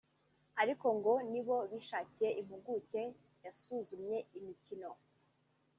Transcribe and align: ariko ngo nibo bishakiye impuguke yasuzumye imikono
ariko 0.61 0.85
ngo 0.97 1.13
nibo 1.31 1.57
bishakiye 1.71 2.29
impuguke 2.39 3.01
yasuzumye 3.45 4.17
imikono 4.37 4.91